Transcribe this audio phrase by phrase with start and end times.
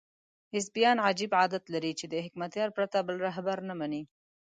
[0.53, 4.03] حزبیان عجیب عادت لري چې د حکمتیار پرته بل رهبر نه مني.